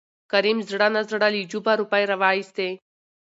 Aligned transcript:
کريم 0.31 0.57
زړه 0.69 0.87
نازړه 0.95 1.27
له 1.33 1.41
جوبه 1.51 1.73
روپۍ 1.81 2.03
راوېستې. 2.11 2.69